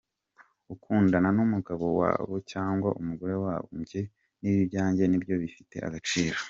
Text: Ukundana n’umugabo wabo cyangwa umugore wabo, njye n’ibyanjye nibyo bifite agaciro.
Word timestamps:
Ukundana 0.73 1.29
n’umugabo 1.37 1.85
wabo 1.99 2.33
cyangwa 2.51 2.89
umugore 2.99 3.35
wabo, 3.43 3.67
njye 3.81 4.01
n’ibyanjye 4.41 5.03
nibyo 5.07 5.35
bifite 5.43 5.75
agaciro. 5.87 6.37